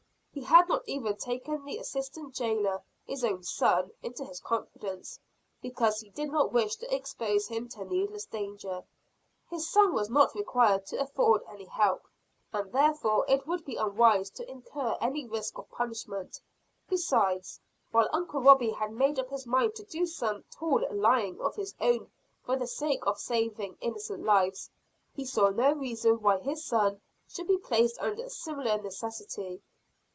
He 0.33 0.45
had 0.47 0.69
not 0.69 0.87
even 0.87 1.17
taken 1.17 1.65
the 1.65 1.77
assistant 1.77 2.33
jailer, 2.33 2.81
his 3.05 3.21
own 3.23 3.43
son, 3.43 3.91
into 4.01 4.23
his 4.23 4.39
confidence, 4.39 5.19
because 5.61 5.99
he 5.99 6.09
did 6.09 6.31
not 6.31 6.53
wish 6.53 6.77
to 6.77 6.93
expose 6.95 7.47
him 7.49 7.67
to 7.69 7.83
needless 7.83 8.25
danger. 8.27 8.83
His 9.49 9.69
son 9.69 9.93
was 9.93 10.09
not 10.09 10.33
required 10.33 10.85
to 10.87 11.01
afford 11.01 11.43
any 11.49 11.65
help, 11.65 12.07
and 12.53 12.71
therefore 12.71 13.25
it 13.27 13.45
would 13.45 13.65
be 13.65 13.75
unwise 13.75 14.29
to 14.31 14.49
incur 14.49 14.95
any 15.01 15.27
risk 15.27 15.57
of 15.57 15.69
punishment. 15.69 16.39
Besides, 16.87 17.59
while 17.91 18.09
Uncle 18.13 18.41
Robie 18.41 18.71
had 18.71 18.93
made 18.93 19.19
up 19.19 19.29
his 19.29 19.45
mind 19.45 19.75
to 19.75 19.83
do 19.83 20.05
some 20.05 20.45
tall 20.49 20.81
lying 20.91 21.41
of 21.41 21.55
his 21.57 21.75
own 21.81 22.09
for 22.41 22.55
the 22.55 22.67
sake 22.67 23.05
of 23.05 23.19
saving 23.19 23.77
innocent 23.81 24.23
lives, 24.23 24.69
he 25.13 25.25
saw 25.25 25.49
no 25.49 25.73
reason 25.73 26.21
why 26.21 26.37
his 26.39 26.63
son, 26.63 27.01
should 27.27 27.47
be 27.47 27.57
placed 27.57 27.99
under 27.99 28.23
a 28.23 28.29
similar 28.29 28.81
necessity. 28.81 29.61